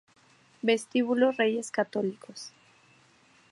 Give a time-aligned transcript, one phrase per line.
[0.63, 2.51] Vestíbulo Reyes Católicos